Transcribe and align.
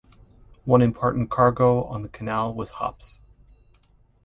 One 0.65 0.81
important 0.81 1.29
cargo 1.29 1.83
on 1.83 2.01
the 2.01 2.09
canal 2.09 2.55
was 2.55 2.71
hops. 2.71 3.19